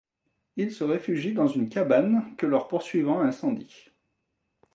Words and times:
Ils 0.55 0.71
se 0.71 0.83
réfugient 0.83 1.35
dans 1.35 1.45
une 1.47 1.69
cabane 1.69 2.35
que 2.35 2.47
leurs 2.47 2.67
poursuivants 2.67 3.21
incendient. 3.21 3.89